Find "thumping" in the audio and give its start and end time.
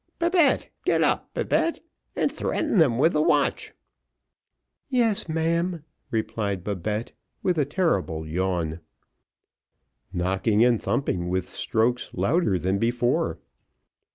10.81-11.29